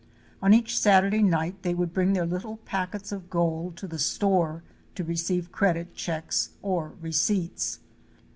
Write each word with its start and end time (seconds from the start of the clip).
On 0.41 0.51
each 0.51 0.79
Saturday 0.79 1.21
night 1.21 1.61
they 1.61 1.75
would 1.75 1.93
bring 1.93 2.13
their 2.13 2.25
little 2.25 2.57
packets 2.65 3.11
of 3.11 3.29
gold 3.29 3.77
to 3.77 3.85
the 3.87 3.99
store 3.99 4.63
to 4.95 5.03
receive 5.03 5.51
credit 5.51 5.93
checks 5.93 6.49
or 6.63 6.93
receipts. 7.03 7.79